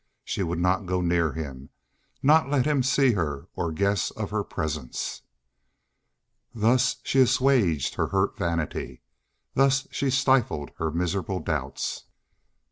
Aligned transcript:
She 0.23 0.41
would 0.41 0.57
not 0.57 0.87
go 0.87 0.99
near 0.99 1.33
him, 1.33 1.69
not 2.23 2.49
let 2.49 2.65
him 2.65 2.81
see 2.81 3.11
her 3.11 3.47
or 3.53 3.71
guess 3.71 4.09
of 4.09 4.31
her 4.31 4.43
presence. 4.43 5.21
Thus 6.55 6.95
she 7.03 7.19
assuaged 7.21 7.93
her 7.93 8.07
hurt 8.07 8.35
vanity 8.35 9.03
thus 9.53 9.87
she 9.91 10.09
stifled 10.09 10.71
her 10.79 10.89
miserable 10.89 11.39
doubts. 11.39 12.05